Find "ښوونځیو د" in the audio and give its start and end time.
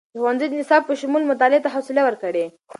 0.21-0.53